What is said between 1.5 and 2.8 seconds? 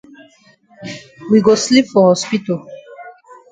sleep for hospital.